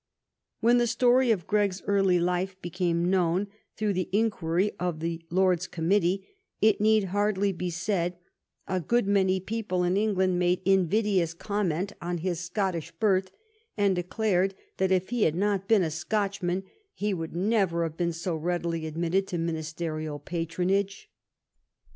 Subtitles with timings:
[0.61, 5.67] When the story of Gregg's early life became known through the inquiry of the Lords'
[5.67, 6.27] committee,
[6.59, 8.13] it need hardly be said
[8.67, 13.29] that a good many people in England made invidious comment on his Scottish birth,
[13.77, 16.63] and declared that if he had not been a Scotchman
[16.95, 21.11] he would never have been so readily admitted to minis terial patronage.